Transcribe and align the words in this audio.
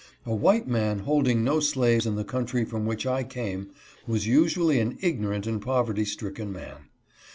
A 0.25 0.33
white 0.33 0.67
man 0.67 0.97
holding 0.97 1.43
no 1.43 1.59
slaves 1.59 2.07
in 2.07 2.15
the 2.15 2.23
country 2.23 2.65
from 2.65 2.87
which 2.87 3.05
I 3.05 3.23
came, 3.23 3.69
was 4.07 4.25
usually 4.25 4.79
an 4.79 4.97
ignorant 5.01 5.45
and 5.45 5.61
poverty 5.61 6.05
stricken 6.05 6.51
man. 6.51 6.89